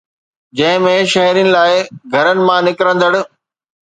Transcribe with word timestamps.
جنهن 0.59 0.79
۾ 0.85 0.93
شهرين 1.11 1.49
لاءِ 1.55 1.75
گهرن 2.13 2.39
مان 2.47 2.63
نڪرندڙ 2.69 3.13